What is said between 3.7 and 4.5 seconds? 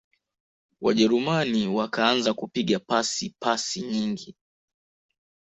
nyingi